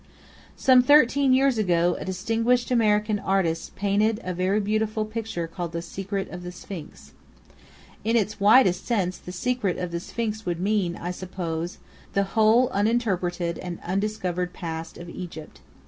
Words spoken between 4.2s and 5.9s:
a very beautiful pictured called The